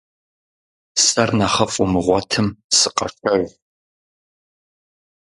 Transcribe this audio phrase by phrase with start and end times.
[1.05, 3.45] Сэр нэхъыфI умыгъуэтым, сыкъэшэж.